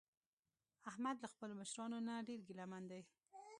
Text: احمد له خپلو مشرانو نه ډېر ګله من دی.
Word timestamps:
احمد 0.89 1.15
له 1.23 1.27
خپلو 1.33 1.53
مشرانو 1.61 1.97
نه 2.07 2.15
ډېر 2.27 2.39
ګله 2.49 2.65
من 2.71 2.83
دی. 2.91 3.01